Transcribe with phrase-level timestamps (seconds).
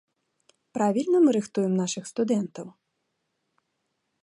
[0.77, 2.67] Правільна мы рыхтуем нашых студэнтаў?